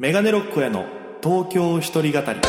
[0.00, 0.86] メガネロックへの
[1.22, 2.40] 東京一人語り。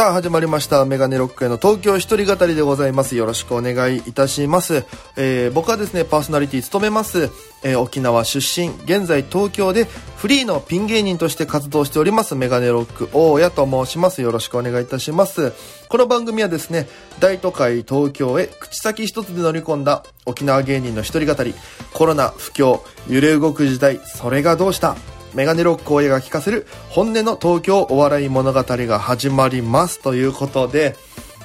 [0.00, 0.82] さあ始まりました。
[0.86, 3.16] メガネロックへの東京一人語りでございます。
[3.16, 4.86] よろしくお願いいたします、
[5.18, 7.28] えー僕はですねパーソナリティ務めます、
[7.62, 9.84] えー沖縄出身現在東京で
[10.16, 12.34] フリーのピン芸人として活動しております。
[12.34, 14.22] メガネロック大家と申します。
[14.22, 15.52] よろしくお願いいたします。
[15.90, 21.54] この番組はですね大都会東京へ口先一つで乗り込んだ沖縄芸人の一人語り。
[21.92, 24.96] コロナ不況揺れ動く時代それがどうした？
[25.34, 30.96] メガネロック大家が聞かせる本音の東京お笑い物語が始まりますということで、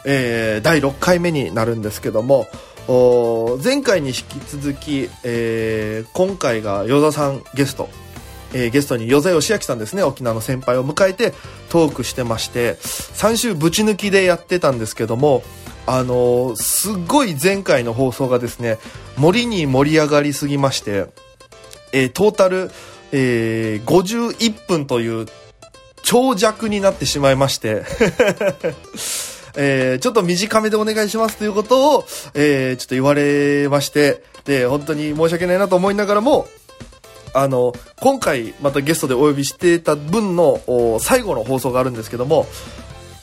[0.06, 2.48] えー第6回目になるんですけども
[3.64, 7.90] 前回に引き続き、えー今回が与座さんゲスト、
[8.54, 10.04] えーゲストに与座義明さんですね。
[10.04, 11.34] 沖縄の先輩を迎えて
[11.70, 15.44] トークしてまして3週ぶち抜きでやってたんですけども
[15.88, 18.78] あのーすごい前回の放送がですね
[19.18, 21.08] 森に盛り上がりすぎまして
[21.92, 22.72] えートータル、
[23.12, 25.28] えー51分という
[26.04, 27.84] 長尺になってしまいまして、
[29.58, 36.48] えーちょっと短めでお願いしますということを、えーちょっと言われまして、で、本当に申し訳ないなと思いながらも、
[37.34, 40.62] あの、今回またゲストでお呼びしてた分の
[41.02, 42.48] 最後の放送があるんですけども、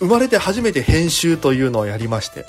[0.01, 2.45] 生まれて初めて編集というのをやりまして、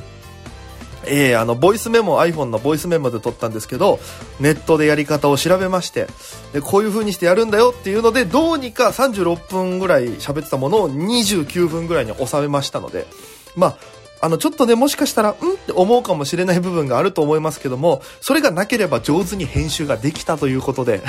[1.06, 4.00] えーあの、ボイスメモ、iPhone のボイスメモで撮ったんですけど、
[4.40, 6.08] ネットでやり方を調べまして、
[6.54, 13.06] で、こういう風にしてやるんだよっていうので、どうにか36分ぐらい喋ってたものを29分ぐらいに収めましたので、
[13.56, 13.78] まあ、
[14.24, 15.36] あの、ちょっとね、もしかしたら、んっ
[15.66, 21.02] て思うかもしれない部分があると思いますけども、それがなければ上手に編集ができたということで、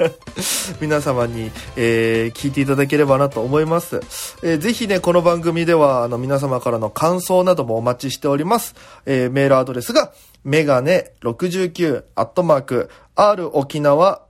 [0.80, 4.00] 皆様に、えー聞いていただければなと思います。
[4.42, 8.74] えーぜひね、この番組では、あの、皆様からの感想などもお待ちしております。
[9.04, 14.22] えーメールアドレスが、メガネ69、アットマーク、r 沖縄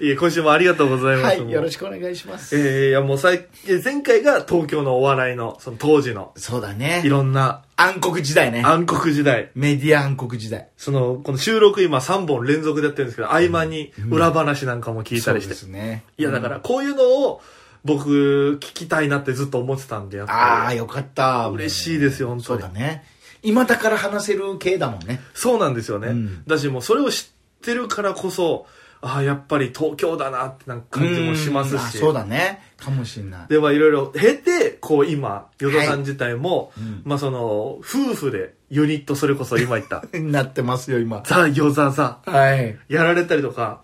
[0.00, 1.40] いや、今週もありがとうございます。
[1.40, 1.84] はい、よろしく。
[1.84, 2.56] くお願いします。
[2.56, 7.08] えー、いや、もうさい、え前回が東京のお笑いの、その当時の、そうだねい。
[7.08, 8.62] ろんな暗黒時代ね。
[8.64, 9.50] 暗黒時代。
[9.54, 10.68] メディア暗黒時代。
[10.76, 15.54] その、この収録今3本連続でやってるんですけど、合間に裏話なんかも聞いたりして。
[15.54, 16.04] そうですね。
[16.16, 17.42] いや、だから、こういうのを、
[17.84, 20.74] 僕、聞きたいなってずっと思ってたんで、ああ。
[20.74, 21.48] よかった。
[21.48, 22.78] 嬉しいですよ、本当にそうだ。
[22.78, 23.04] ね。
[23.42, 25.20] 今だから話せる系だもんね。
[25.34, 26.08] そうなんですよね。
[26.08, 27.30] うんだし、もうそれを知
[27.60, 28.66] ってるからこそ、
[29.06, 31.98] ああ、やっぱり東京だなってなんか感じもしますし。
[31.98, 32.62] うそうだね。
[32.78, 33.46] かもしんない。
[33.48, 41.22] で、まあいろいろ経て、こう今、ヨドさん自体も、うんまあその、夫婦でユニット、それこそ今言った、 なってますよ、今。
[41.24, 42.76] ザ・ヨザザ、はい。
[42.88, 43.80] やられたりとか、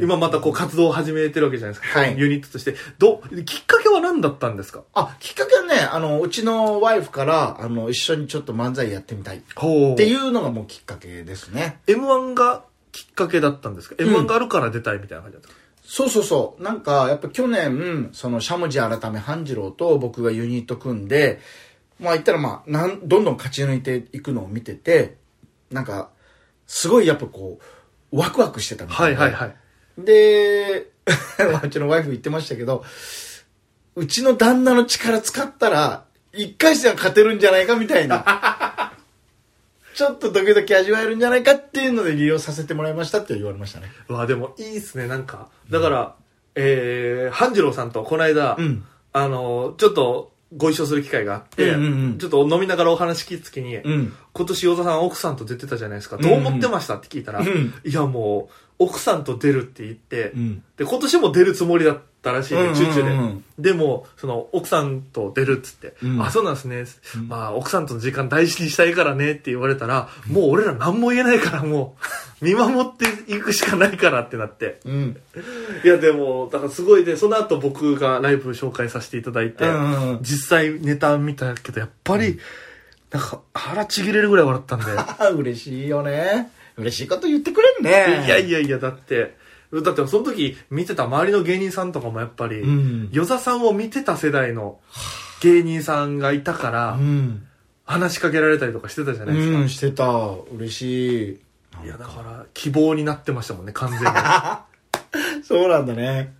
[0.00, 2.00] 今またこう活動を始めてるわけじゃないですか。
[2.00, 2.74] はいユニットとして。
[2.98, 4.82] ど、きっかけは何だったんですか？
[4.94, 9.96] あ、きっかけはね、あの、うちのワイフから、あの、一緒にちょっと漫才やってみたいっほう。
[9.96, 11.78] ていうのがもうきっかけですね。
[11.86, 16.62] M1 がきっかけだったんですか、ん ?M1 があるから出たいみたいな感じだったそうそうそう。
[16.62, 21.40] なんか、やっぱ去年、その、しゃもじ改め半次郎と僕がユニット組んで、
[21.98, 25.16] まあ言ったらまあ、なん、どんどん勝ち抜いていくのを見てて、
[25.70, 26.10] なんか、
[26.66, 27.58] すごいやっぱこ
[28.12, 29.56] う、ワクワクしてたみたなはいいはいはい。
[29.98, 30.90] で、
[31.52, 32.84] まあうちのワイフ言ってましたけど、
[33.96, 38.24] うちの旦那の力使ったら、一回戦は勝てるんじゃないかみたいな。
[39.94, 43.88] ちょっとドキドキ味わえるんじゃないかっていうので利用させてもらいましたって言われましたね。
[44.08, 45.48] うわ、でもいいっすね、なんか。
[45.70, 46.14] だから、
[46.54, 54.12] えー、半次郎さんとこの間、うんあの、ちょっとご一緒する機会があって、うんうんうんちょっと飲みながらお話聞いた時に、うん。
[54.32, 56.16] 今年与座さん奥さんと出てたじゃないですか。
[56.16, 58.48] どう思ってましたって聞いたら、うんいやも
[58.78, 60.62] う、奥さんと出るって言って、うん。
[60.76, 63.70] で、今年も出るつもりだったらしいね、うんうんうんチューチューで。
[63.70, 66.84] でも、その、奥さんと出るっつって、うんあ、そうなんですね。
[67.28, 71.96] まあ、奥さんとの時間大事にしたいからねって言われたら、もう俺ら何も言えないからも
[72.40, 74.80] う、 見守っていくしかないからってなって。
[74.86, 75.16] うん。
[75.84, 82.38] いや、でも、だからすごいで、その後僕がライブ紹介させていただいて、うんうんうん実際ネタ見たけど、やっぱり、
[83.10, 84.86] なんか腹ちぎれるぐらい笑ったんで。
[84.96, 86.50] あ 嬉しいよね。
[86.76, 88.24] 嬉しいこと言ってくれるね。
[88.26, 89.36] いやいやいや、だって、
[89.72, 94.80] だってその時見てた周りの芸人さんとかもやっぱり、うん与座さんを見てた世代の
[95.42, 97.46] 芸人さんがいたから、うん。
[97.84, 99.58] 話しかけられたりとかしてたじゃないですか。
[99.58, 100.06] うん、してた。
[100.54, 101.40] 嬉しい。
[101.84, 104.06] いや、だから、希望になってましたもんね、完全に。
[105.42, 106.32] そうなんだね。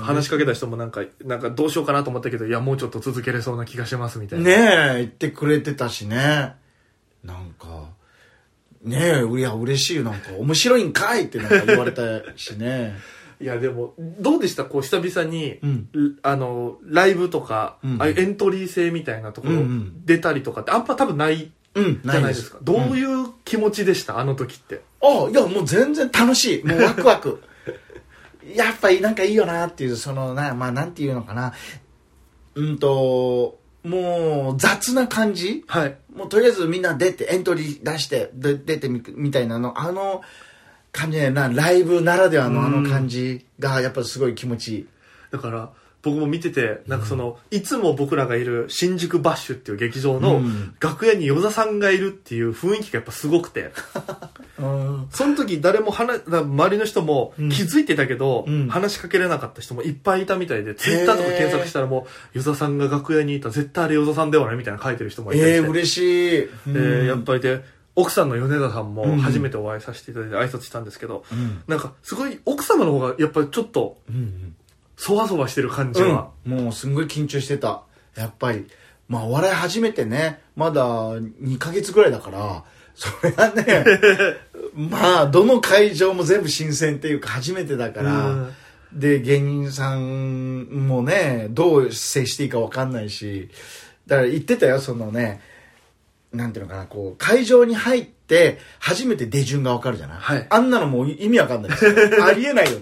[0.00, 4.44] 話しかけた人もなんか、なんかどうしようかなと思ったけど、いや、もうちょっと続けれそうな気がしますみたいな。
[4.44, 4.52] ね
[4.94, 6.54] え、言ってくれてたしね。
[7.22, 7.75] なんか、
[8.86, 10.04] ねえ、いや、嬉しいよ。
[10.04, 11.24] なんか、面白いんかい？
[11.24, 12.02] ってなんか言われた
[12.36, 12.94] しね。
[13.40, 14.64] いや、でも、どうでした？
[14.64, 15.88] こう、久々に、うん
[16.22, 22.58] あの、ライブとか、うんああいうエントリー制みたいなところうんうん出たりとかって、あんま多分ないうん、じゃないですか。
[22.62, 24.80] どういう気持ちでした、あの時って。
[25.02, 26.64] あ、いや、もう全然楽しい。
[26.64, 27.42] もうワクワク。
[28.54, 31.52] やっぱりなんかいいよなっていう、その、な、まあ、なんていうのかな。
[32.54, 35.64] うんと、もう雑な感じ？
[35.68, 35.96] はい。
[36.14, 40.22] もうとりあえずみんな出て、エントリー出して、で出てみみたいなの、あの
[40.92, 44.86] 感じねな、ライブならではのあの感じが、やっぱすごい気持ちいい。
[45.30, 45.70] だから、
[46.06, 50.74] 僕も見てて、なんかその、いつも僕らがいる新宿バッシュっていう劇場のうん。
[50.80, 53.72] 楽屋に与座さんがいるっていう雰囲気がやっぱすごくて、
[54.58, 55.08] うん。
[55.10, 58.68] その時誰も話、だ周りの人も気づいてたけど、うん。
[58.68, 65.42] 話しかけれなかった人もいっぱいいたみたいで、ツイッターとか検索したらもう、与座さんが楽屋にいた、絶対あれ与座さんではないみたいな書いてる人もいて。
[65.42, 66.72] ええ嬉しい。
[66.72, 67.62] で、やっぱりで、
[67.96, 68.94] 奥さんの米田さんうん。
[68.94, 71.62] も初めてお会いさせていただいて挨拶したんですけど、うん。
[71.66, 74.55] なんかすごい奥様の方がやっぱりちょっと、うん
[74.96, 77.82] そわそわしてる感じうんは、もうすんごい緊張してた。
[78.14, 78.66] やっぱり。
[79.08, 82.64] まあ、お笑い始めてね、まだ2ヶ月ぐらいだから、
[82.94, 83.84] それはね、
[84.74, 88.52] まあ、どの会場も全部新鮮っていうか初めてだから、うん
[88.92, 93.50] で、芸人さんもね、どう接していいか分かんないし、
[94.06, 95.40] だから言ってたよ、そのね、
[96.32, 101.70] なんていうのかな、こう、会場に入って、初めて出順が分かるじゃない、はいあんなのもう意味わかんない。
[102.22, 102.78] ありえないよ。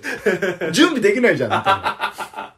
[0.72, 2.54] 準備できないじゃん、みたいな。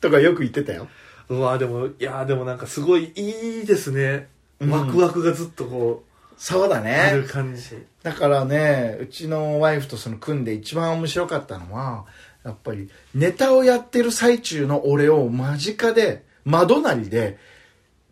[0.00, 0.88] とかよく言ってたよ。
[1.28, 4.28] うわでも、いやでもなんかすごいいいですね。
[4.60, 6.04] うんワクワクがずっとこ
[6.36, 7.28] そうだう、あるね。
[7.28, 7.62] 感じ。
[8.02, 12.06] だからね、うちのワイフとその組んで一番面白かったのは、
[12.44, 17.38] やっぱりネタをやってる最中の俺を間近で、窓なりで、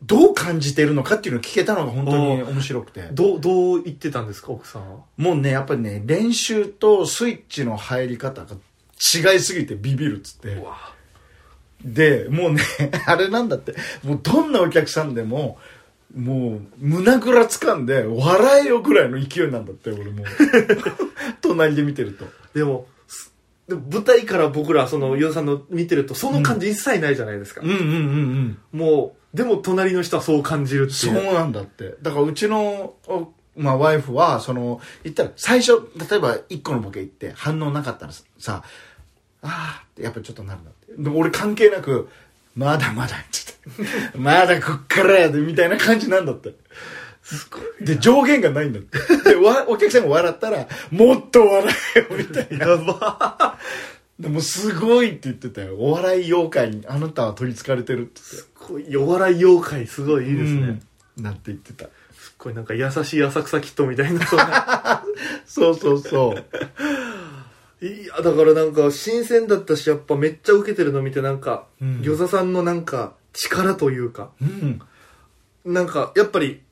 [0.02, 3.08] どう感じてるのかっていうのを聞けたのが本当に面白くて。
[3.12, 5.00] どう、どう言ってたんですか、奥さんは？
[5.16, 8.56] もうね、やっぱりね、練習とスイッチの入り方が
[8.96, 10.62] 違いすぎてビビるっつって。
[11.84, 12.62] で、もうね、
[13.06, 15.58] あれなんだって、もうどんなお客さんでも、
[16.14, 20.26] もう胸ぐら掴んで笑えよぐらいの勢いなんだって、俺もう。
[21.43, 22.26] 隣で見てると。
[22.54, 23.32] でも、す
[23.69, 27.60] でも舞台から僕ら、その、ヨウさんの見てると、その感じ一切ないじゃないですか。
[27.62, 28.78] うんうんうんうん。
[28.78, 31.34] もう、でも隣の人はそう感じるってそういう。
[31.34, 31.94] なんだって。
[32.00, 35.72] だからうちの、おまあ、ワイフは、その、言ったら、最初、
[36.10, 38.62] 例えば一個のボケ言って反応なかったらさ、
[39.43, 41.02] あーってやっぱちょっとなるんだって。
[41.02, 42.08] でも俺関係なく、
[42.55, 44.19] まだまだ、つって。
[44.19, 46.55] まだこっからやで、みたいな感じなんだって。
[47.22, 47.86] すごい。
[47.86, 48.98] で、上限がないんだって。
[49.34, 52.66] で、わ、お客さんが笑ったら、もっと笑えよ、みたいな。
[52.69, 53.58] やば
[54.19, 55.77] でも、すごいって言ってたよ。
[55.79, 58.49] お笑い妖怪に、あなたは取り憑かれてるって言って。
[58.55, 60.61] こうお笑い妖怪すごいいいですね。
[60.61, 60.82] うん
[61.17, 61.87] なんて言ってた。
[61.87, 64.20] すっごいなんか優しい浅草キットみたいな、
[65.46, 67.85] そうそうそう。
[67.85, 74.81] いや、だからなんか新鮮だったし、やっぱめっちゃ受けてるの見てなんか、うん与座さんのなんか力というか、うん。
[75.65, 76.63] なんかやっぱり、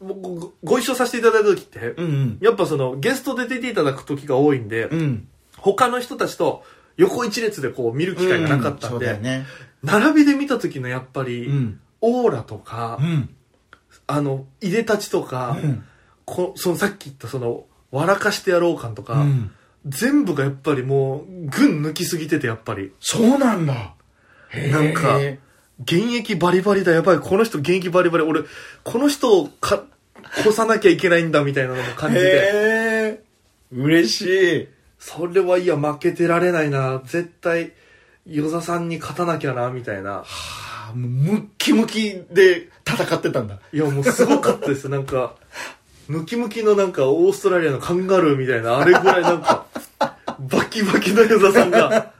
[0.00, 2.38] ごごご一緒させていただいた時って、うんうん。
[2.40, 5.28] やっぱそのゲストで出ていただく時が多いんで、うん。
[5.58, 6.64] 他の人たちと
[7.00, 9.46] 横一列でこう見る機会がなかったんで、だよね。
[9.82, 11.80] 並びで見た時のやっぱり、うん。
[12.02, 13.34] オーラとか、うん。
[14.06, 15.84] あの、いでたちとか、うん
[16.26, 19.50] こそのさっき言ったその、笑かしてやろう感とか、うん
[19.86, 23.94] 全部がやっぱりもう、群抜きすぎててやっぱり、そうなんだ。
[24.70, 25.38] なんかへ
[25.82, 28.42] 現役バリバリだ、やばい、この人現役バリバリ、俺、
[28.84, 29.84] この人をか、
[30.40, 33.22] 越さなきゃいけないんだみたいなのもー感じて。
[33.72, 34.20] 嬉し
[34.64, 34.68] い。
[35.00, 37.72] それはいや、負けてられないな、絶対、
[38.26, 40.24] 与座さんに勝たなきゃなみたいな。
[40.24, 43.58] あもうムッキムキで戦ってたんだ。
[43.72, 44.88] いやもうすごかったです。
[44.88, 45.34] なんか
[46.06, 49.66] ムキムキのなんかオーストラリアのカンガルーみたいなあれぐらいなんか
[50.38, 52.12] バキバキの与座さんが。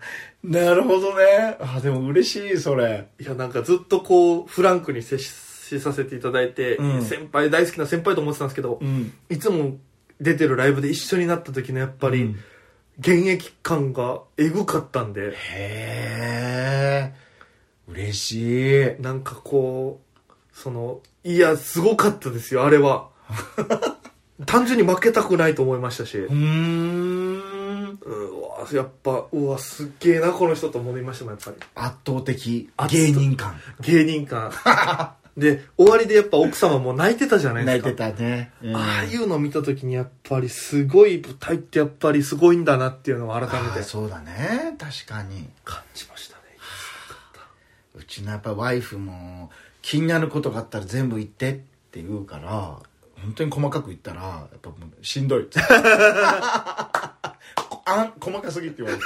[0.42, 1.58] なるほどね。
[1.60, 3.08] あでも嬉しいそれ。
[3.20, 7.02] いやなんかずっとこうフランクに接しさせていただいて、うん。
[7.02, 9.12] 先輩大好きな先輩と思ってたんですけど、ん。
[9.28, 9.76] いつも
[10.20, 12.36] 出てるライブで一緒になった時のやっぱり、うん
[13.00, 15.32] 現役感がエグかったんで。
[15.32, 17.14] へえ
[17.88, 19.02] 嬉しい。
[19.02, 23.08] なんかこうそのいやすごかったですよあれは。
[24.46, 27.98] 単純に負けたくないと思いましたし、うーん。
[28.02, 31.56] うわやっぱうわすっげえなこの人と思いましたもんやっぱり。
[31.74, 33.58] 圧倒的芸人感。
[33.80, 34.52] 芸人感
[35.36, 37.88] で終わりでやっぱ奥様も泣いてたじゃないですか。
[37.88, 38.76] 泣いてたね、うん。
[38.76, 44.76] ああいうのを見た時にやっぱりすごい舞台ってやっぱりすごいんだなっていうのを改めてそうだね。
[44.78, 45.48] 確かに。
[45.64, 46.42] 感じましたね。
[47.94, 49.50] うちのやっぱワイフも
[49.82, 51.54] 気になることがあったら全部言ってっ
[51.90, 52.78] て言うから
[53.22, 55.48] 本当に細かく言ったらやっぱもうしんどい。
[57.84, 59.04] あん細かすぎって言われて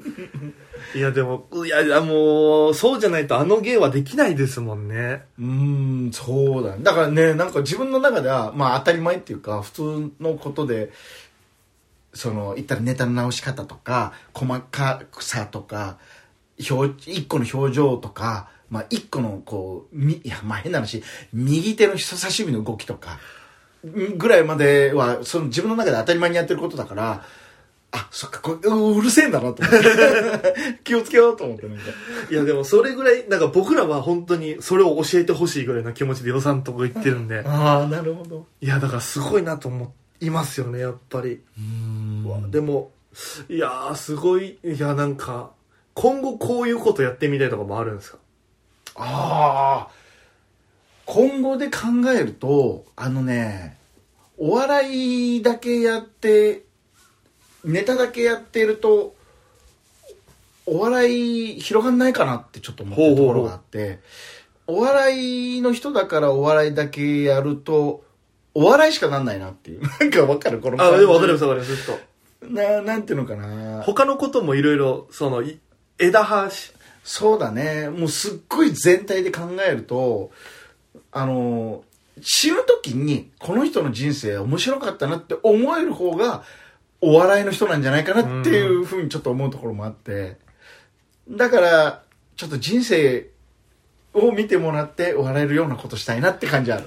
[0.94, 5.24] いやでもいやもうそうじゃないとあの芸はできないですもんね。
[5.38, 6.82] うんそうだね。
[6.82, 10.92] だからねなんか自分の中ではまあ当たり前っていうか普通のことで
[12.14, 15.98] その言ったらネタの直し方とか細かくさとか
[16.70, 21.02] 表一個の表情とかまあ一個のこうみいやまあ変な話
[21.32, 23.18] 右手の人差し指の動きとか
[24.16, 27.24] ぐらいまではその自分の中で当たり前にやってることだから
[27.92, 28.40] あそっか。
[28.40, 30.78] これううるせえんだなと思って。
[30.84, 31.84] 気をつけようと思ってなんか。
[32.30, 37.42] いやでもそれぐらいなんか僕らは本当にそれを教えてほしいぐらいの気持ちで予算とこ言ってるんで。
[37.44, 38.46] ああなるほど。
[38.60, 41.40] いやだからすごいなと思いますよねやっぱり。
[41.58, 42.50] うん。
[42.50, 42.92] でも
[43.48, 45.50] いやーすごいいやなんか
[45.94, 48.18] 今後こういうことやってみたいとかもあるんですか？
[48.94, 49.88] ああ
[51.06, 51.78] 今後で考
[52.16, 53.76] えるとあのね
[54.38, 56.62] お笑いだけやって
[57.64, 59.14] ネタだけやってると
[60.66, 64.00] お笑い広がんないかなってちょっと思ってるところがあって
[64.66, 68.04] お笑いの人だからお笑いだけやると
[68.54, 69.82] お笑いしかなんないなっていう。
[70.00, 72.46] なんかわかるこのあでも分かりるます分かりますちょっと。
[72.48, 73.82] ななんていうのかな。
[73.82, 75.58] 他のこともいろいろそのい
[75.98, 76.72] 枝葉し
[77.04, 77.90] そうだね。
[77.90, 80.30] もうすっごい全体で考えると
[81.12, 81.84] あの
[82.20, 86.42] 死ぬ時にこの人の人生面白かったなって思える方が
[87.00, 90.36] お笑いの人なんじゃないかなっていうふうにちょっと思うところもあって。
[91.28, 92.02] だから
[92.36, 93.30] ちょっと人生
[94.14, 96.84] を見てもらって笑えるようなことしたいなって感じある。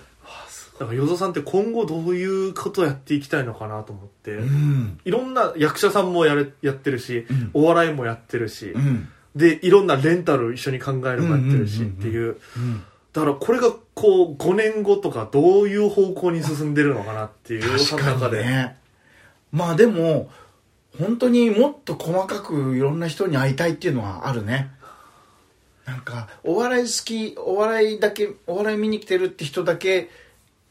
[0.80, 5.00] だから与座さんって今後どういうことやっていきたいのかなと思って、うん。
[5.06, 7.52] いろんな役者さんもやれやってるし、うん。
[7.54, 9.10] お笑いもやってるし、うん。
[9.36, 12.38] でいろんなレンタル一緒に考えるもやってるしっていう。
[12.58, 12.84] うん。
[13.14, 18.76] だからこれがこう5年後とかどういう方向に進んでるのかなっていう与の中で、
[19.54, 20.30] まあでも
[21.00, 24.72] 本当にもっと細かくいろんな人に会いたいっていうのはあるね。
[25.86, 30.10] なんかお笑い好きお笑いだけお笑い見に来てるって人だけ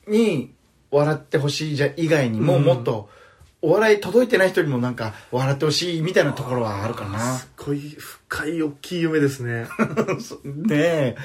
[0.09, 0.53] に
[0.91, 2.65] 笑ってほしいじゃ以外にも、うん。
[2.65, 3.09] もっと
[3.63, 7.37] お笑い届いてない人にもなんか笑ってほしいみたいなところはあるかな。
[7.37, 9.69] すっごい深い大きい夢ですね。
[10.43, 11.17] ねえ。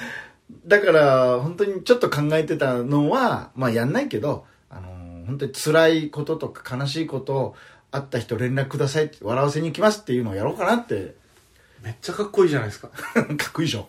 [0.65, 4.45] だから本当にちょっと考えてたのはまあやんないけど
[5.27, 7.55] 本当に辛いこととか悲しいこと
[7.91, 11.15] あった人連絡くださいって笑わせに行きますっていうのをやろうかなって。
[11.83, 12.87] めっちゃかっこいいじゃないですか。
[13.13, 13.87] かっこいいでしょ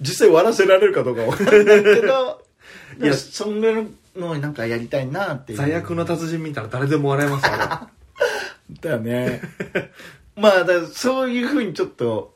[0.00, 2.42] 実際笑わせられるかどうかわからないけど
[3.00, 3.86] いやそんぐらい
[4.16, 5.58] のなんかやりたいなっていう。
[5.58, 7.88] 罪悪の達人見たら誰でも笑えますあ
[8.80, 9.40] だよね。
[10.36, 12.34] まあだからそういうふうにちょっと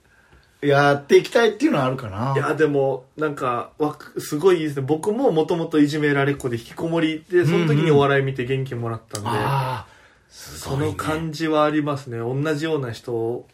[0.63, 2.33] やっていきたいっていうのはあるかな。
[2.35, 4.83] れいやでもなんかわくすごいいいですね。
[4.83, 9.87] 僕ももともといじめられっ子で引きこもりでその時にお笑い見て元気もらったんで、ああ
[10.29, 12.19] すその感じはありますね。
[12.19, 13.47] 同じような人を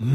[0.00, 0.12] うんう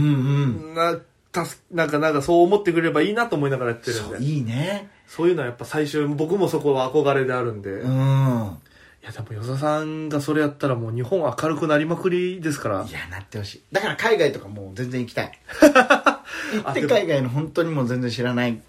[0.71, 0.73] ん。
[0.75, 0.97] な
[1.31, 4.17] たすなんかなんかそう思ってくれればいいなと思いながらやってるんで。
[4.17, 4.89] そういいね。
[5.07, 8.57] そういうのはやっぱ最終僕もそこは憧れであるんで、いうん。
[9.03, 12.85] やでも与座さんがそれやったらもう日本明るくなりまくりですから。
[12.88, 13.61] いやなってほしい。
[13.71, 15.31] だから海外とかもう全然行きたい
[16.63, 18.60] 行って海外の本当にもう全然知らない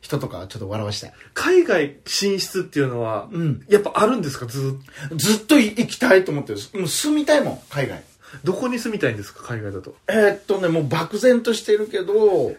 [0.00, 1.12] 人とかはちょっと笑わしたい。
[1.34, 3.64] 海外進出っていうのは、うん。
[3.68, 4.46] やっぱあるんですか？
[4.46, 5.16] ずっと。
[5.16, 6.58] ずっと行きたいと思ってる。
[6.74, 8.02] もう住みたいもん海外。
[8.42, 9.42] どこに住みたいんですか？
[9.44, 9.96] 海外だと。
[10.08, 12.56] えーっとねもう漠然としてるけどヨ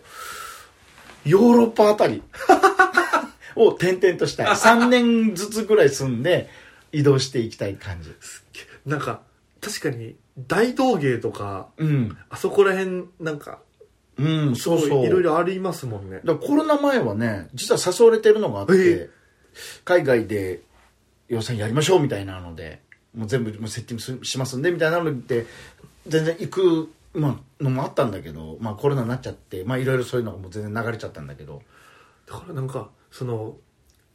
[1.25, 2.22] ーロッパあたり。
[3.57, 4.48] を転々としたい。
[4.48, 6.50] 3年ずつぐらい住んで
[6.91, 8.13] 移動していきたい感じ。
[8.86, 9.22] なんか
[9.62, 12.17] 確かに大道芸とかうん。
[12.29, 13.60] あそこら辺なんか
[14.17, 15.05] うん、そうそう。
[15.05, 19.10] いろいろありますもんねだからコロナ前はね、実は誘われてるのがあって、え
[19.84, 20.62] 海外で
[21.27, 22.81] 予算やりましょうみたいなので、
[23.15, 25.45] もう全部もうセッティングすしますんでみたいなので、
[26.07, 31.62] 全然行く、まあ、のもあったんだけど、まあコロナになっちゃって、まあいろいろそういうのがもう全然流れちゃったんだけど。
[32.27, 33.55] だからなんかその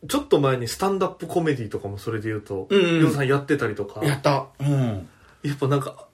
[0.08, 4.46] ちょっと前にスタンダップコメディとかもそれで言うと、うんうんさんやってたりとかやった。
[4.60, 5.08] うん。
[5.42, 6.06] やっぱなんか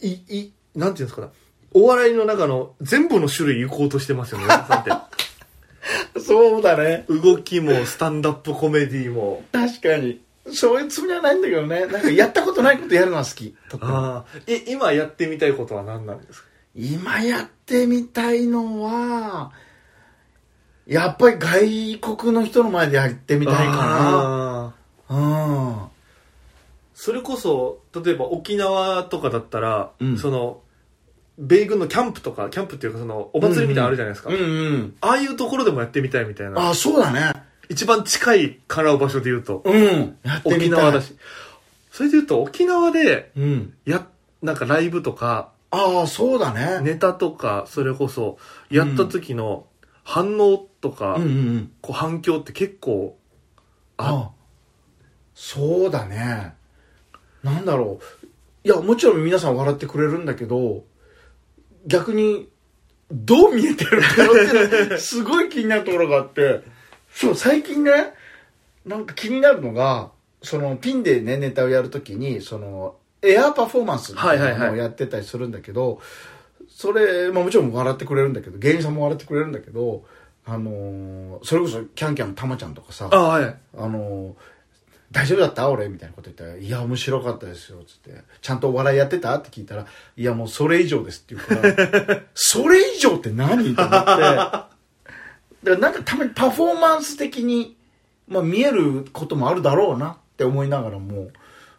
[0.00, 1.28] いいなんていうんですかね
[1.72, 4.90] お笑いの中の全部の種類行こうとしてますよねって
[6.20, 7.04] そうだね。
[7.08, 10.20] 動きもスタンダップコメディも確かに。
[10.52, 11.86] そういうつもりはないんだけどね。
[11.86, 13.54] なんかやったことないことやるのは好き。
[13.80, 16.48] ああえ今やってみたいことは何なんですか？
[16.74, 19.52] 今やってみたいのは、
[20.86, 21.36] やっぱり
[22.00, 24.72] 外国の人の前でやってみたいか
[25.08, 25.16] な。
[25.16, 25.76] うん。
[26.94, 30.60] それこそ例えば沖縄とかだったら、うんその
[31.38, 34.96] 米軍のキャンプとかキャンプっていうかそのお祭りみたいなのあるじゃないですか、うんうん。
[35.00, 37.32] ああいうところでもやってみたいみたいなあ、そうだね。
[37.68, 40.18] 一番近いからう場所で言うとうん。
[40.22, 40.56] やってみたい。
[40.58, 41.14] 沖縄だし
[41.92, 43.74] それで言うと沖縄でうん。
[43.84, 44.06] や
[44.42, 46.80] なんかライブとかああ、そうだね。
[46.82, 48.38] ネタとかそれこそ
[48.70, 49.66] やった時の
[50.02, 51.72] 反応とか、うんうんうん。
[51.80, 53.16] こう反響って結構
[53.96, 54.38] ああ
[55.34, 56.54] そうだね。
[57.44, 58.26] なんだろう。
[58.64, 60.84] いや、もちろん皆さん笑ってくれるんだけど、
[61.88, 62.48] 逆に、
[63.10, 64.02] どう見えてる
[65.00, 66.62] すごい気になるところがあって、
[67.12, 68.12] そう、最近ね、
[68.84, 70.10] なんか気になるのが、
[70.42, 76.00] その、ピンでね、ネタをやるときに、その、エアーパフォーマンスみたいなのをやってたりするんだけど、
[76.68, 80.04] それ、まあもちろん笑ってくれるんだけど、芸人さんも笑ってくれるんだけど、
[80.46, 83.56] あのーそれこそキャンキャンのたまちゃんとかさ、あはい。
[83.76, 84.34] あの
[85.10, 85.68] 大丈夫だった？
[85.70, 89.86] 俺みたいなこと言ったら「いや面白かったですよ」つって「ちゃんとお笑いやってた?」って聞いたら
[90.16, 94.70] 「いやもうそれ以上です」って言うから「それ以上って何?」と思ってだか
[95.64, 97.76] らなんかたまにパフォーマンス的に、
[98.28, 101.28] まあ、見えることもあるだろうなって思いながらも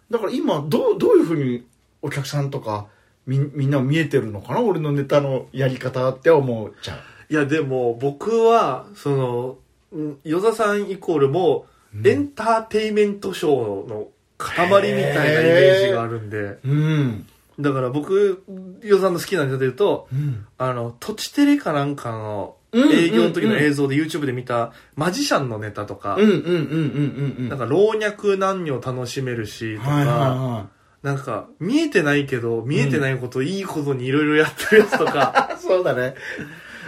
[0.09, 1.65] だから今どうどういうふうに
[2.01, 2.87] お客さんとか
[3.27, 4.61] みみんな見えてるのかな？
[4.61, 6.97] 俺のネタのやり方って思っちゃう。
[7.31, 9.57] いやでも僕はその
[9.95, 11.67] ん与座さんイコールも
[12.05, 17.27] エンターテイメントショーの塊みたいなイメージがあるんでうん。
[17.59, 18.43] だから僕
[18.81, 20.45] 与座さんの好きなネタで言うとうん。
[20.57, 27.49] あの土地テレかなんかのうん営業の時のうんうん映像で YouTube で見たマジシャンのネタとかうんうんうんうんうんうん。
[27.49, 30.67] なんか老若男女楽しめるしとはいはいかは
[31.03, 35.59] なんか見えてないけど見えてないこといいことにいろいろやってるやつとかい。
[35.63, 36.15] そうだね。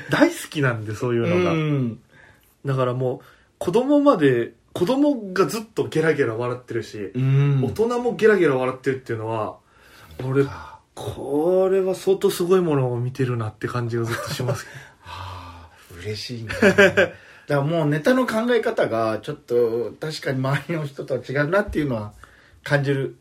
[0.09, 1.51] 大好きなんでそういうのが。
[1.53, 1.97] ん。
[2.65, 3.25] だからもう
[3.57, 9.57] 子供まで子供がずっとゲラゲラ笑ってるし、うん大人もゲラゲラ笑ってるっていうのは
[10.23, 10.45] 俺
[10.95, 14.67] これは相当すごいものを見てるなって感じがずっとします
[15.03, 16.49] ああ、嬉しいね。
[16.61, 17.15] だか
[17.47, 22.13] らもうネタの考え方がちょっと確かに周りの人とは違うなっていうのは
[22.63, 23.17] 感じる。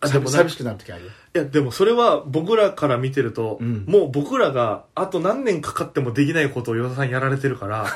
[0.00, 1.10] あでもな寂しくなる時あるよ。
[1.34, 7.86] いやでもそれは僕らから見てると、うんもう僕らがあと何年かかってもできないことを与田さんやられてるから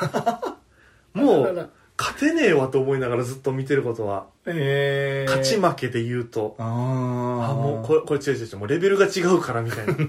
[1.13, 1.69] もう
[1.99, 7.53] 勝てねえわと思いながらずっと見てることはえ勝ち負けで言うと、あああ。
[7.53, 10.05] もうこれこれ違う違う違うもうレベルが違うからみたいな 思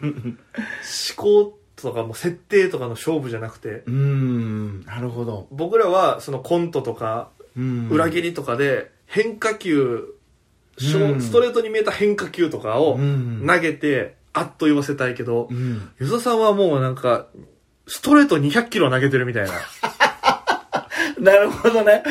[1.17, 4.85] 考とかもう設定とかの勝負じゃなくてうん。
[4.85, 5.49] なるほど。
[5.51, 10.15] 僕らはそのコントとかうん裏切りとかで変化球、
[10.79, 16.21] ストレートに見えた変化球とかをうん投げてあっと言わせたいけどうん。
[16.21, 17.27] さんはもうなんか
[17.89, 19.51] ストレート200キロ投げてるみたいな
[21.21, 22.03] なるほどね。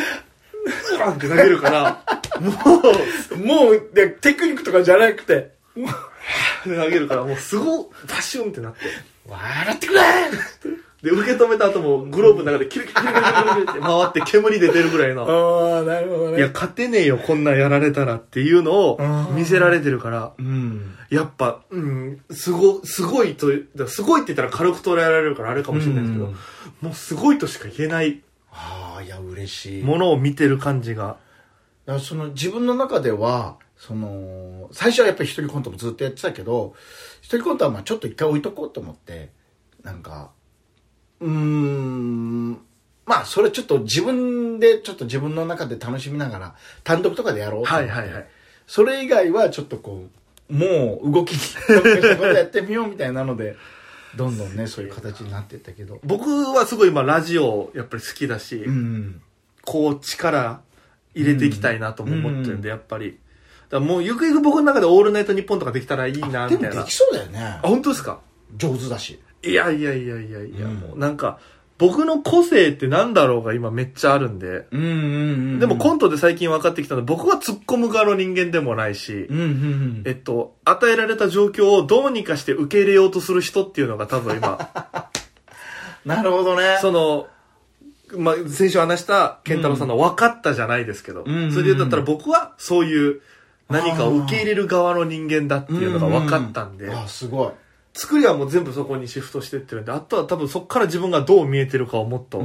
[1.00, 2.04] バンって投げるから
[2.40, 2.52] も
[3.38, 5.84] もう、でテクニックとかじゃなくて、う
[6.64, 8.80] 投げるからもうすごいバシュンってなって。
[9.28, 10.02] 笑ってくれ。
[11.02, 15.24] で受け止めた後もグローブの中でキルキルキルキルキルって回って煙出てるぐらいの。
[15.24, 16.40] ああ、なるほどね。
[16.40, 20.96] いや、勝てねえよ、こんなんやられたらっていうのをうん見せられてるから、うん。
[21.10, 23.48] やっぱ、うん、すご、すごいと、
[23.88, 26.36] すごいって言ったら軽く捉えられるからあれかもしれないですけど、うん。
[26.82, 28.20] もうすごいとしか言えない
[28.52, 29.84] ああ、いや、嬉しい。
[29.84, 31.18] ものを見てる感じが。
[31.90, 36.76] だからその自分の中ではその最初はやっぱり一人コントもずっとやってたけど
[37.22, 39.32] 一人コントはまあちょっと一回置いとこうと思って
[39.82, 40.30] なんか
[41.20, 42.52] うーん
[43.08, 48.28] まあそれちょっと自分でちょっと自分の中で楽しみながら単独とかでやろうはいはいはい。
[48.68, 50.06] それ以外はちょっとこ
[50.50, 51.34] うもう動き
[52.36, 53.56] やってみようみたいなので
[54.16, 59.22] どんどんねそういう形になっていったけど僕はすごい今ラジオやっぱり好きだし、うん
[59.66, 60.62] こう力
[61.14, 63.20] 入れていきたいなとも思ってるんで、やっぱり。
[63.70, 66.70] らもうゆくゆく僕の中でオールナイトニッポンとかできたらいいな、みたいな。
[66.70, 67.68] でもできそうだよねあ、。
[67.68, 68.20] 本当ですか？
[68.58, 69.20] 上手だし。
[69.44, 71.40] いやいやいやいやいや、うんもうなんか、
[71.80, 74.68] 僕の個性ってなんだろうが今めっちゃあるんで。
[74.72, 80.04] うんうんうんでもコントで最近分かってきたのは、僕は突っ込む側の人間でもないし、うんうんうん。
[80.06, 84.70] えっと、与えられた状況をどうにかして受け入れようとする人っていうのが多分今、
[86.06, 86.78] なるほどね。
[86.82, 87.28] その、
[88.18, 91.52] まあ、先週話した健太郎さんの分かったじゃないですけど、うんうんうん。
[91.54, 93.22] それでだったら僕はそういう
[93.70, 97.52] 何かを受け入れる側の人間だっていうのが分かったんで、あ、すごい。
[98.00, 102.42] 作りはもう全部そこにシフトしてってるんで、あとは多分そこから自分がどう見えてるかをもっと。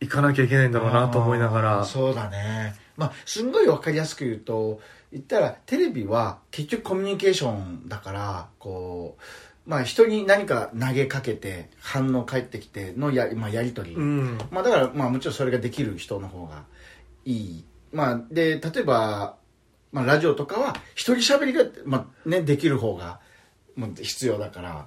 [0.00, 2.76] いかなきゃいけないんだろうなと思いながら、そうだね。
[2.96, 13.94] まあ、すんごいわかりやすく言うと、言ったら、テレビは結局コミュニケーションだから、こう、まあ人に何か投げかけて、反応返ってきてのや,、まあ、やりとり。
[13.94, 14.38] うん。
[14.52, 16.62] まあだから、まあもちろんそれができる人の方が
[17.24, 17.64] いい。
[17.92, 19.36] まあで、例えば、
[19.90, 23.18] まあラジオとかは一人喋りが、まあね、できる方が、
[23.76, 24.86] もう必要だから。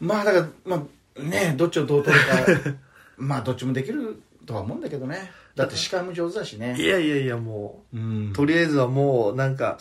[0.00, 2.76] まあだから、まあね、どっちをどう取るか、
[3.16, 5.30] まあどっちもできるとは思うんだけどね。
[5.54, 6.76] だって司会も上手だしいね。
[6.78, 9.78] やいやいや、もうんう、とりあえずはもう、なんか、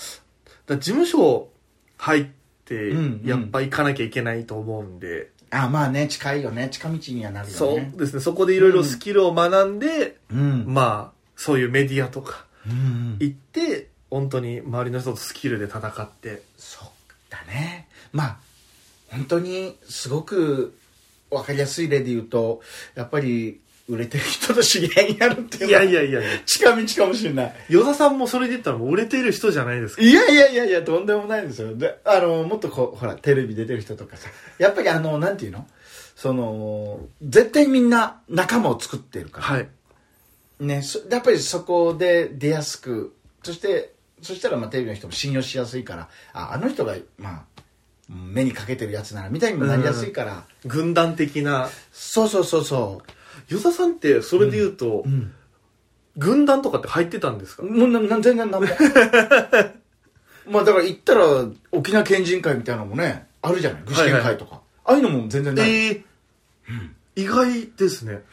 [0.68, 1.50] だ事務所
[1.98, 2.26] 入っ
[2.66, 6.70] てうんうん、やっぱ行かなきゃいけないと思うんで、あ、まあね、近いよね。
[6.72, 7.94] 近道にはなるよそうね。
[7.98, 10.66] ですね、そこでいろいろスキルを学んで、うん。
[10.66, 13.18] まあ、そういうメディアとかうん。
[13.20, 16.90] 行って、本当に周りの人とスキルで戦って、そう
[17.30, 17.88] だね。
[18.12, 18.38] まあ、
[19.10, 20.78] 本当にすごく
[21.30, 22.62] わかりやすい例で言うと、
[22.96, 27.56] やっぱり売れてる人と知り合いになるっていういのはやいやいやいや、近道かもしれない。
[27.70, 30.02] 与田さんもそれで言ったらもう売れてる人じゃないですか。
[30.02, 31.76] いやいやいやいや、とんでもないですよ。
[31.76, 35.68] で、あの、もっとこう、ほら、テレビ出てる人とかさ、やっぱりあの、なんていうの？
[36.16, 39.44] その、絶対みんな仲間を作ってるから。
[39.46, 39.70] はい。
[40.60, 47.44] ね、そやっぱりそこで出やすく、そして、そしたらまあテレビの人も信用しやすいから、あ、あの人が、まあ、
[48.12, 51.70] 目にかけてるやつなら、みたいにもなりやすいから、軍団的な。
[51.92, 53.02] そうそうそうそ
[53.48, 55.10] 与田さんってそれで言うと、う。
[55.10, 55.34] うん。
[56.18, 57.64] 軍団とかって入ってたんですか？
[57.64, 58.62] もうなな全然なんも。
[60.50, 63.84] まあだから行ったら、沖縄県人会みたいなのもね、あるじゃない？
[63.86, 64.62] 具志堅会とか。
[64.84, 65.70] ああいうのも全然ない。
[65.70, 66.04] ええ
[67.16, 68.24] 意外ですね。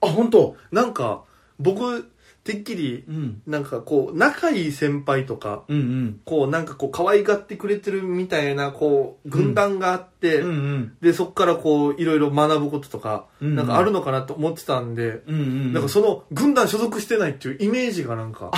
[0.00, 1.22] あ、本当なんか、
[1.58, 2.10] 僕、
[2.50, 3.42] てっきりう、ん。
[3.46, 6.20] なんかこう、仲いい先輩とか、うんうん。
[6.24, 10.96] こう、なんかこう、可愛がってくれてるみたいな、こう、軍団があって、うんうん。
[11.00, 15.72] で、そっからこう、いろいろ学ぶこととか、うんなんかあるのかなと思ってたんで、うんうん。
[15.72, 18.50] なんかその、軍団所属してないっていうイメージがなんか、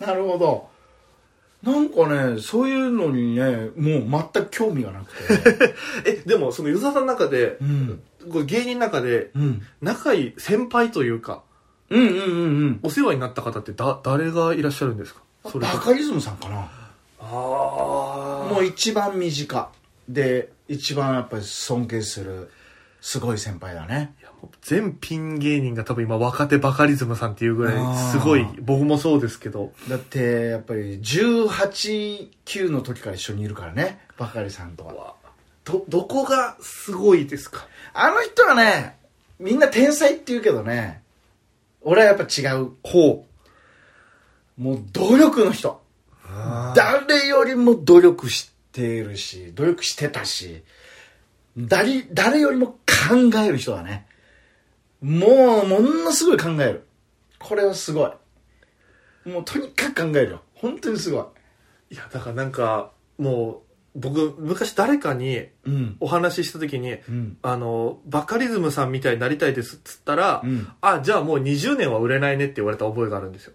[0.00, 0.68] なるほど。
[1.62, 5.74] なんかね、そういうのにね、もう全く興味がなくて。
[6.06, 8.00] え、でも、その、与沢さんの中で、うん。
[8.30, 9.62] こう芸人の中で、うん。
[9.80, 11.42] 仲いい先輩というか、
[11.90, 12.80] うんうんうんうん。
[12.82, 15.20] お世話になった方ってだ、誰がいらっしゃるんですか？
[15.50, 16.70] それバカリズムさんかな。
[17.20, 19.70] あもう一番身近
[20.08, 22.50] で、一番やっぱり尊敬する、
[23.00, 24.14] すごい先輩だね。
[24.20, 35.14] いやもう全ピン芸人が多分今若手バカリズムさんっていうぐらいすごい僕もそうですけどだって、やっぱり18、9の時から一緒にいるからね、バカリさんとは。
[35.64, 37.66] どどこがすごいですか？
[37.92, 38.96] あの人はね、
[39.38, 41.02] みんな天才って言うけどね、
[41.90, 42.72] 俺はやっぱ違う。
[42.82, 43.24] ほ
[44.58, 45.80] もう努力の人。
[46.26, 46.28] う
[46.76, 50.62] 誰よりも努力しているし、努力してたし、
[51.56, 52.76] 誰、誰よりも考
[53.42, 54.06] える人だね。
[55.00, 56.86] もう、ものすごい考える。
[57.38, 58.10] これはすごい。
[59.30, 60.42] もうとにかく考えるよ。
[60.56, 61.32] 本当にすご
[61.90, 61.94] い。
[61.94, 63.67] いやだからなんかもう
[63.98, 65.96] 僕昔誰かにうん。
[66.00, 67.36] お話しした時にうん。
[67.42, 73.52] あのバカリズムさんみたいになりたいですっつったら、うんあじゃあもう20年は売れないねって言われた覚えがあるんですよ。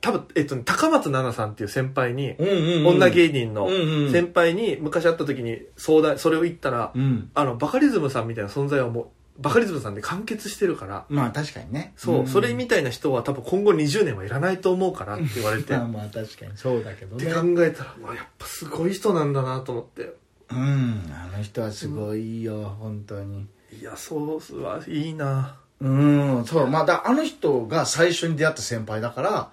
[0.00, 2.86] 多分、えっと、高松菜奈さんっていう先輩に、うんうん、うん。
[2.86, 3.68] 女芸人の
[4.10, 7.30] 先輩に昔会った時に相談それを言ったら、うん。
[7.34, 11.92] あのバカリズムさんみたいな存在はもうバカリズムさんで完結してるからまあ確かにね。
[11.96, 17.24] そう、んそれみたいな人は多分今後20年はいらないと思うからって言われて まあまあ確かにそうだけどね。
[17.24, 20.14] って考えたら、まあ、やっぱすごい人なんだなと思って
[20.50, 21.10] うん。
[21.12, 23.46] あの人はすごいよ、本当に。
[23.80, 29.50] いやそうすわいいなうん、そう、まあ、だあの人が最初に出会った先輩だから、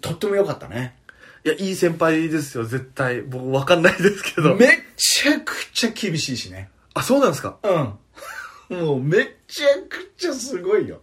[0.00, 0.96] とっても良かったね。
[1.44, 4.68] いやいい先輩ですよ絶対僕分かんないですけどめ
[4.98, 6.68] ちゃくちゃ厳しいしね。
[6.92, 7.56] あそうなんですか？
[7.62, 7.94] うん。
[8.70, 11.00] もうめちゃくちゃすごいよ。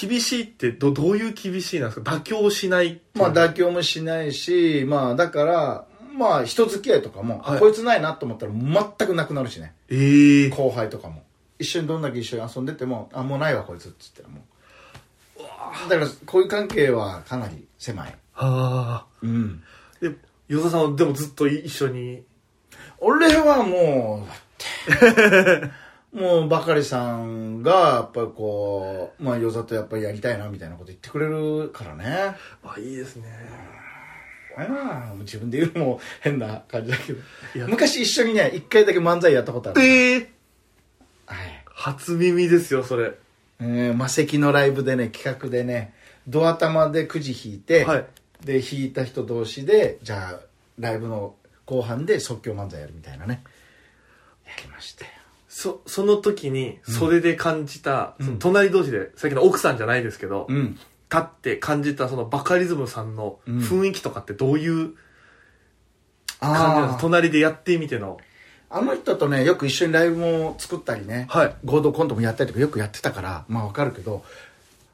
[0.00, 2.12] 厳しいってどどういう厳しいなんですか？
[2.12, 5.84] 妥協しないまあ妥協もしないし、まあだから、
[6.16, 9.74] まあ人付き合いとかも、あはいこいつないなと思ったら全くなくなるしね。
[9.88, 11.22] ええ後輩とかも。
[11.58, 14.44] 一緒にどんだけ一緒に遊んでても、あ、もうないわこいつって言ったらも
[15.86, 15.90] う。
[15.90, 18.14] だからこういう関係はかなり狭い。
[18.32, 19.06] はあ。
[19.20, 19.62] うん。
[20.00, 20.14] で、
[20.48, 22.22] 与田さんはでもずっと一緒に？
[22.98, 25.70] 俺はもう、だって、
[26.12, 32.36] もう、ばかりさんが、やっぱりこう、まあ、与座とやっぱりやりたいな、みたいなこと言ってくれるからね。
[32.64, 33.28] あ、いいですね。
[34.56, 37.68] ああ自分で言うのも変な感じだけど。
[37.68, 39.80] 昔一緒にね、一回だけ漫才やったことある。
[39.80, 40.32] ええ
[41.26, 41.64] はい。
[41.66, 43.14] 初耳ですよ、それ。
[43.60, 45.94] えー、魔石のライブでね、企画でね、
[46.26, 48.06] ドア玉でくじ引いて、はい
[48.44, 50.40] で、引いた人同士で、じゃあ、
[50.78, 51.34] ライブの
[51.66, 53.42] 後半で即興漫才やるみたいなね。
[54.46, 55.10] やりましたよ。
[55.60, 60.78] そ、その時に袖で感じた、その隣同士で、さっきの奥さんじゃないですけど、うん。
[61.12, 64.94] 立って感じたそのバカリズムさんの雰囲気とかってどういう
[66.38, 68.16] 感じなんですか、隣でやってみての。
[68.70, 71.54] あの人とね、よく一緒にライブも作ったりね、はい。
[71.62, 74.24] 合同コントもやったりとかよくやってたから、まあわかるけど、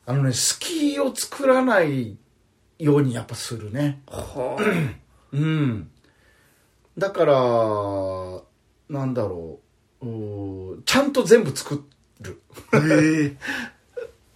[0.04, 2.16] あのね、好きを作らない
[2.80, 4.02] ようにやっぱするね。
[4.08, 4.56] は
[5.32, 5.90] うん。
[6.98, 7.34] だから、
[8.88, 9.65] なんだろう、
[10.00, 11.84] ちゃんと全部作
[12.20, 12.40] る。
[12.72, 12.78] あ。
[12.78, 13.36] ええ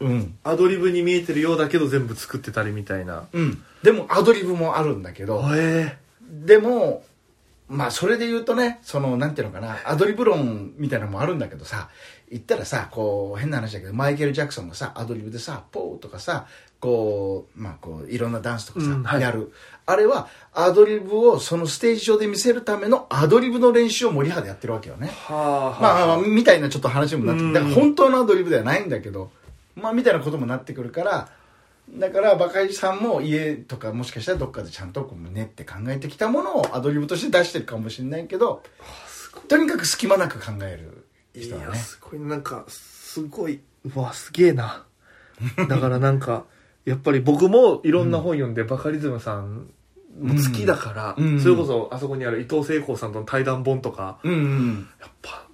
[0.01, 0.39] うん。
[0.45, 3.29] アドリブに見えてるようだけど全部作ってたりみたいな。
[3.33, 3.63] うん。
[3.83, 5.99] でもアドリブもあるんだけど、え
[6.31, 7.05] でも、
[7.69, 11.91] まあそれで言うとね、その、なんていうのかな、アドリブ論みたいなのもあるんだけどさ、
[12.31, 16.47] 言ったらさ、こう、変な話だけど、マイケル・ジャクソンがさ、アドリブでさ、ポーとかさ、
[16.81, 19.53] こう、まあこう、いろんなダンスとかさ、うんはいやる。
[19.87, 25.09] あれは、アドリブをそのステージ上で見せるためのアドリブの練習を森派でやってるわけよね。
[25.09, 25.83] はあ。
[25.83, 27.55] まあまあ、みたいなちょっと話にもなってくうんる。
[27.55, 29.31] だから本当のアドリブではないんだけど、
[29.77, 31.29] まあみたいなこともなってくるから、
[31.93, 38.63] だからバカイさんも家とかもしかしたらどっかでちゃんとこう練って考えてきたものをアドリブとして出してるかもしれないけど、
[39.49, 41.79] とにかく隙間なく考えるいや、人はね。
[41.79, 44.85] すごい、なんか、すごい、うわ、すげえな。
[45.69, 46.45] だからなんか、
[46.85, 49.71] やっぱり僕もいろんな本読んで、バカリズムさん
[50.19, 54.89] も好きだから、うんそれこそあそこにある伊藤聖子さんとの対談本とか、うんうん。
[55.01, 55.47] やっぱ、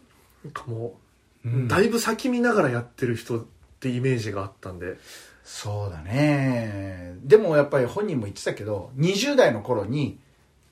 [0.44, 0.98] なんかも
[1.44, 3.44] う、うんだいぶ先見ながらやってる人っ
[3.80, 4.96] てイメージがあったんで、
[5.44, 7.16] そうだね。
[7.22, 10.18] でもやっぱり本人も言ってたけど、20代の頃に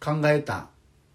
[0.01, 0.67] 考えた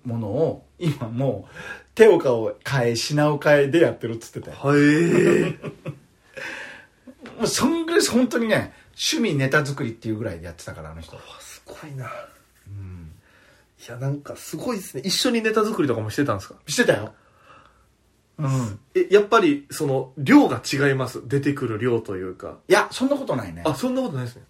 [0.06, 1.56] ものを、今もう
[1.93, 2.19] 手を
[2.65, 4.58] 変え、品を変えでやってるっつってたよ。
[4.62, 5.58] はえ
[7.38, 12.06] もうそんぐらい本当にね趣味ネタ作りっていうぐらいでやってたからあの人すごいな。
[12.06, 12.10] い
[13.90, 15.04] や、なんかすごいですね。
[15.06, 16.56] 一緒にネタ作りとかもしてたんですか？
[16.68, 17.14] してたよ
[18.38, 21.22] うんえ、やっぱり、その、量が違います。
[21.28, 22.58] 出てくる量というか。
[22.68, 24.44] いやそんなことないねあ、そんなことないですね。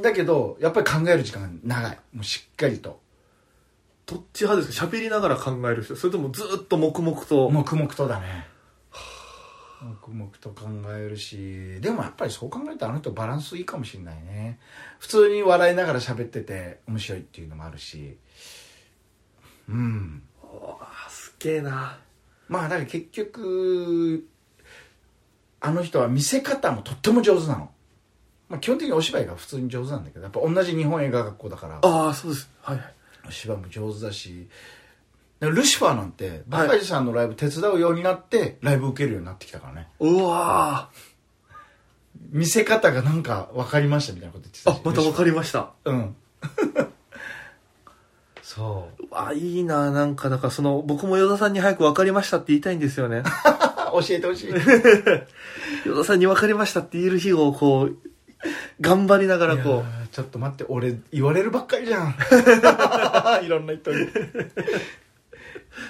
[0.00, 3.00] だけどやっぱり考える時間が長いもうしっかりと
[4.06, 4.86] どっち派ですか？
[4.86, 7.50] 喋りながら考える人それともずっと黙々と。
[7.50, 8.46] 黙々とだね
[9.82, 14.58] 黙々と考えるしでもやっぱりそう考えたらあの人バランスいいかもしれないね
[14.98, 18.16] 普通に笑いながら喋ってて面白いっていうのもあるし
[19.68, 21.98] うんあすげえな。
[22.48, 24.26] まあだから結局
[25.60, 27.70] あの人は見せ方もとっても上手なの、
[28.48, 32.50] まあ、基本的にお芝居が普通に上手なんだけどやっぱ同じ日本映画学校だからああ、そうです。
[32.60, 32.94] はいはい。
[33.26, 34.46] お芝居も上手だし
[35.50, 39.88] ルシファーなんてバカジさんのライブ手伝うようになってライブ受けるようになってきたからね。
[40.00, 40.90] うわ
[42.30, 44.80] 見せ方がなんか分かりましたみたいなこと言ってーたし。
[44.80, 45.70] あ、また分かりました。
[45.84, 46.16] うん。
[48.42, 49.04] そう。
[49.04, 53.22] うわいいななんか、だからその、僕も与田さんに早く分かりましたって言いたいんですよね。
[53.24, 54.50] あ 教えてほしい。
[55.86, 57.96] 与田さんに分かりましたって言える日を、こう、
[58.80, 62.14] 頑張りながらこーちょっと待って俺言われるばっかりじゃん。
[63.44, 64.06] いろんな人に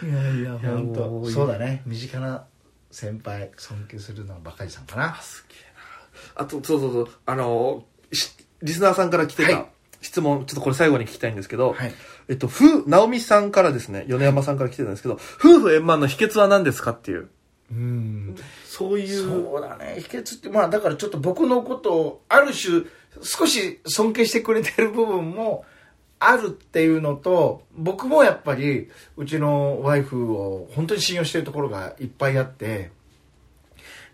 [0.02, 1.30] いやいやや本当。
[1.30, 1.82] そうだね。
[1.86, 2.44] 身近な
[2.90, 5.18] 先輩尊敬するのはバカリさんかな。
[5.20, 5.58] う、すげえ
[6.38, 6.42] な。
[6.42, 9.66] あと、そうそうそう、あの、しリスナーさんから来てたはい。
[10.00, 11.92] 質問、ちょっとこれ最後に聞きたいんですけど、はい。
[12.28, 17.28] えっと、ふ、なおみさんからですね、米山さんから来てたんですけど、夫婦円満の秘訣は何ですかっていう。
[17.70, 18.36] うん。
[18.66, 19.28] そういう。
[19.28, 19.96] そうだね。
[20.00, 22.84] 秘訣ってまあだからちょっと僕のことをある種
[23.22, 25.64] 少し尊敬してくれてる部分も
[26.28, 32.90] あるっていうのと僕もやっぱりうちのワイフを本当に信用してるところがいっぱいあって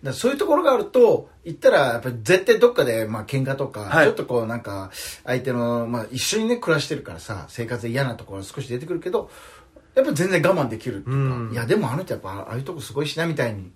[0.03, 4.07] だそういうところがあると言ったらやっぱり絶対どっかでまあ喧嘩とか、はい。
[4.07, 4.91] ちょっとこうなんか
[5.25, 9.31] 相手の、まあ、一緒にね暮らしてるからさ生活で嫌なところが少し出てくるけど
[9.95, 11.53] やっぱ全然我慢できるっていうか、うん。
[11.53, 13.71] いやでもあの人やっぱああいうとこすごいしなみたいに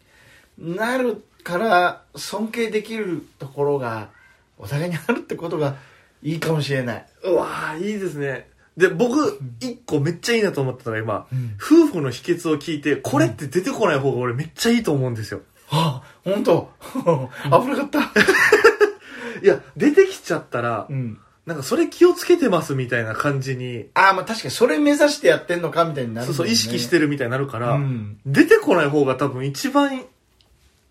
[0.58, 4.08] なるから尊敬できるところが
[4.56, 5.76] お互いにあるってことが
[6.24, 7.06] いいかもしれない。
[7.22, 8.48] うわーいいですね。
[8.76, 11.56] で、僕、一個めっちゃいいなと思ったのが今、うん。
[11.60, 15.42] 夫婦の秘訣を聞いて、これって出てこない方が俺めっちゃいいと思うんですよ。
[15.70, 16.70] あ本当？
[16.94, 18.00] 危なかった。
[19.42, 21.18] いや、出てきちゃったら、うん。
[21.46, 28.18] なんかそれ気をつけてますみたいな感じに、ああ、まあ確かにそれ目指してやってんのかみたいになるそうそう、意識してるるみたいになるから、うん。
[28.24, 30.04] 出てこない方が多分一番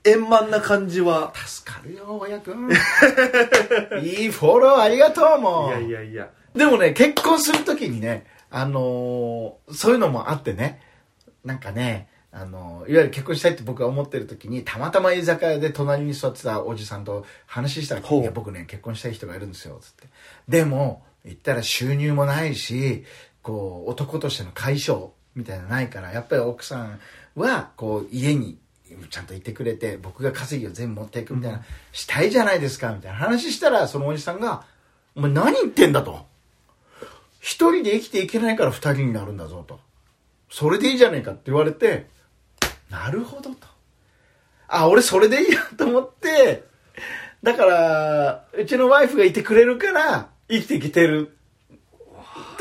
[0.06, 2.70] 円満な感じは、助かるよ、親くん。
[4.04, 5.70] いいフォローありがとう、もう。
[5.70, 10.82] いやいやいや、でもね、結婚するときにね、あのーそういうのもあってね、
[11.44, 20.08] なんかね、あのーいわゆる結婚したいって僕が思ってるときに、たまたま居酒屋で隣に座ってたおじさんと話したら、いや、僕ね、結婚したい人がいるんですよ、つって。
[20.50, 23.06] でも、言ったら収入もないし、
[23.42, 27.00] こう、男としての解消みたいなのないから、やっぱり奥さん
[27.36, 28.58] は、こう、家に
[29.10, 34.66] ちゃんといてくれて、僕が稼ぎを全部持っていくみたいな、したいじゃないですか、みたいな話したら、そのおじさんが、
[35.16, 36.26] お前何言ってんだと。
[37.40, 39.80] 一人で生きていけないから二人になるんだぞと。
[40.50, 42.08] それでいいじゃねえかって言われて、
[42.90, 43.68] なるほどと。
[44.68, 46.64] あ、俺それでいいやと思って、
[47.42, 51.33] だから、うちのワイフがいてくれるから、生きていけてる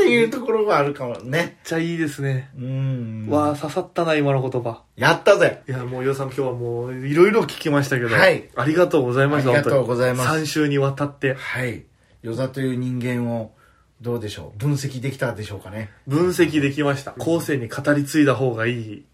[0.02, 1.20] っていうところがあるかもね。
[1.24, 2.50] めっちゃいいですね。
[2.56, 3.26] うん。
[3.28, 4.82] わあ、刺さったな、今の言葉。
[4.96, 5.62] やったぜ。
[5.68, 11.34] いや、もう、ようさん今日はもう、いろいろ聞きましたけど、はいありがとうございました、ありがとうございます3週にわたって。
[11.34, 11.84] はい。
[12.22, 13.52] 与座という人間を、
[14.00, 14.58] どうでしょう？
[14.58, 15.90] 分析できたでしょうかね。
[16.08, 17.12] 分析できました。
[17.18, 19.04] 後世に語り継いだ方がいい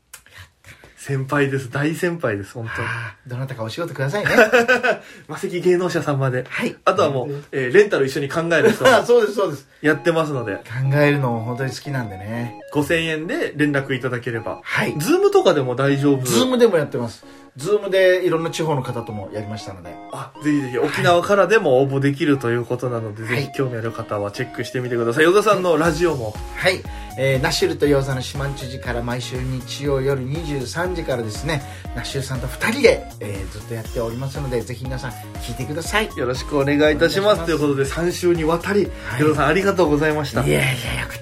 [1.09, 1.71] 先輩です。
[1.71, 2.89] 大先輩です、本当に。
[3.27, 4.31] どなたかお仕事くださいね。
[5.27, 6.45] マセキ芸能社さんまで。
[6.47, 9.67] はいあとはもう、えーレンタル一緒に考える人 そうです、そうです。
[9.81, 12.61] やってますので、考えるのも本当に好きなんでね。
[12.75, 14.61] 5000円で連絡いただければ。
[14.63, 14.95] はい。
[14.99, 16.27] ズームとかでも大丈夫。
[16.27, 17.25] ズームでもやってます。
[17.59, 19.93] ズームでいろんな地方の方ともやりましたので。
[20.13, 25.25] あ、ぜひぜひ沖縄からでも応募できるということなので、はいぜひ興味ある方はチェックしてみてください。
[25.25, 26.81] 与座さんのラジオも、はい。
[27.19, 31.63] えーナッシュルとヨーザの四万十時から毎週日曜夜23時からですね、
[31.97, 36.09] ナッシュルさんと2人で、えーずっとやっておりますので、ぜひ皆さん聞いてください。
[36.17, 37.45] よろしくお願いいたします。
[37.45, 40.51] ということで、3週にわたり、はい与座さんありがとうございましたい。
[40.51, 40.63] やい
[40.97, 41.19] や、よかっ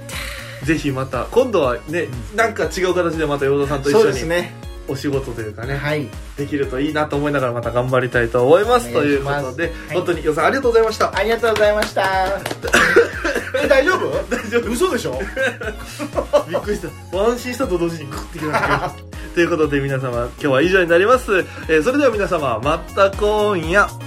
[0.60, 0.66] た。
[0.66, 4.65] ぜひまた、今度はね、なんか違う形でまた与田さんと一そう緒にですね。
[4.88, 6.08] お仕事というかね、はい。
[6.36, 8.92] できるといいなと思いながらまた頑張りたいと思います。
[8.92, 11.16] ということで、はい本当に与田さんありがとうございました。
[11.16, 12.02] ありがとうございました。
[13.62, 14.10] え、大丈夫？
[14.30, 15.18] 大丈夫嘘でしょ？
[16.48, 17.18] びっくりした。
[17.18, 18.92] 安心したと同時にグッてきました。
[19.34, 21.38] ということで皆様、今日は以上になります。
[21.68, 24.05] えーそれでは皆様、また今夜。